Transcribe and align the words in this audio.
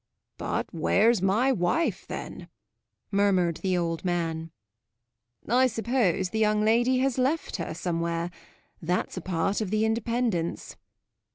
"But 0.39 0.65
where's 0.73 1.21
my 1.21 1.51
wife 1.51 2.07
then?" 2.07 2.47
murmured 3.11 3.57
the 3.57 3.77
old 3.77 4.03
man. 4.03 4.49
"I 5.47 5.67
suppose 5.67 6.31
the 6.31 6.39
young 6.39 6.65
lady 6.65 6.97
has 6.97 7.19
left 7.19 7.57
her 7.57 7.75
somewhere: 7.75 8.31
that's 8.81 9.15
a 9.17 9.21
part 9.21 9.61
of 9.61 9.69
the 9.69 9.85
independence." 9.85 10.75